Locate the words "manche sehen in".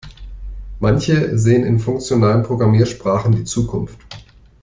0.79-1.77